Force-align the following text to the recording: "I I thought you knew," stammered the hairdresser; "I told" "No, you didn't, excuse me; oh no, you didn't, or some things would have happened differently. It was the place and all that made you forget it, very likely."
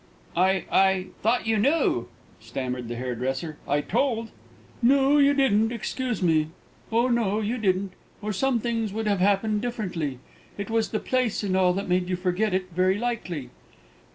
"I 0.35 0.65
I 0.71 1.05
thought 1.21 1.45
you 1.45 1.59
knew," 1.59 2.07
stammered 2.39 2.87
the 2.87 2.95
hairdresser; 2.95 3.57
"I 3.67 3.81
told" 3.81 4.31
"No, 4.91 5.19
you 5.19 5.35
didn't, 5.35 5.71
excuse 5.71 6.23
me; 6.23 6.47
oh 6.91 7.07
no, 7.07 7.39
you 7.39 7.59
didn't, 7.59 7.93
or 8.19 8.33
some 8.33 8.59
things 8.59 8.91
would 8.93 9.05
have 9.05 9.19
happened 9.19 9.61
differently. 9.61 10.17
It 10.57 10.71
was 10.71 10.89
the 10.89 10.99
place 10.99 11.43
and 11.43 11.55
all 11.55 11.73
that 11.73 11.87
made 11.87 12.09
you 12.09 12.15
forget 12.15 12.51
it, 12.51 12.71
very 12.71 12.97
likely." 12.97 13.51